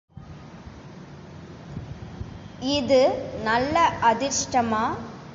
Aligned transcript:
இது 2.71 2.99
நல்ல 3.43 3.75
அதிர்ஷ்டமா? 4.03 4.83